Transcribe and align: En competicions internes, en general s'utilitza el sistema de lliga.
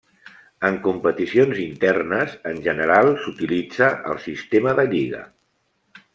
En 0.69 0.77
competicions 0.85 1.59
internes, 1.65 2.33
en 2.53 2.63
general 2.69 3.11
s'utilitza 3.27 3.91
el 4.15 4.19
sistema 4.27 4.75
de 4.81 4.89
lliga. 4.97 5.23